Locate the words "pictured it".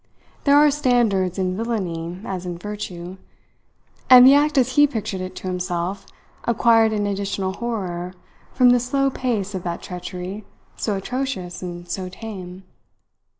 4.87-5.35